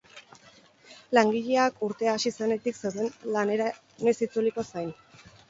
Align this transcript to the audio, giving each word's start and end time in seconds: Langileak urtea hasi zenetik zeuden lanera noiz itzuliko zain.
Langileak 1.17 1.77
urtea 1.87 2.15
hasi 2.15 2.33
zenetik 2.39 2.81
zeuden 2.83 3.13
lanera 3.37 3.69
noiz 4.09 4.17
itzuliko 4.29 4.67
zain. 4.75 4.93